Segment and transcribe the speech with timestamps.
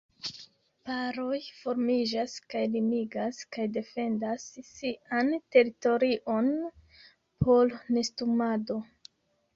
[0.89, 6.53] Paroj formiĝas kaj limigas kaj defendas sian teritorion
[7.45, 8.83] por nestumado.